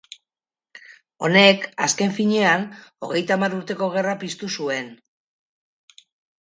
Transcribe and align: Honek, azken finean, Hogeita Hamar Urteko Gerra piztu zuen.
Honek, 1.27 1.67
azken 1.89 2.15
finean, 2.15 2.65
Hogeita 3.09 3.37
Hamar 3.39 3.59
Urteko 3.61 3.93
Gerra 3.99 4.19
piztu 4.27 4.53
zuen. 4.59 4.93